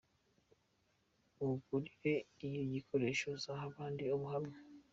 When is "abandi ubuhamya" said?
3.69-4.57